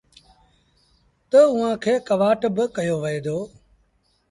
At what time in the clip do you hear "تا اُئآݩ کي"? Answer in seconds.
1.29-1.93